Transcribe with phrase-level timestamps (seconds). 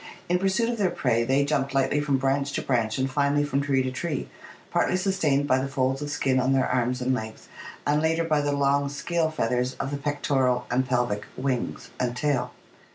[0.29, 3.61] In pursuit of their prey they jumped lightly from branch to branch and finally from
[3.61, 4.27] tree to tree,
[4.71, 7.49] partly sustained by the folds of skin on their arms and legs
[7.85, 12.51] and later by the long scale feathers of the pectoral and pelvic 'wings' and tail.